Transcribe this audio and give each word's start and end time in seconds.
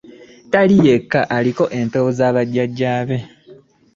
Tali 0.51 0.75
yekka 0.87 1.19
aliko 1.37 1.63
empewo 1.79 2.09
z’abajjajja 2.17 2.93
be. 3.07 3.17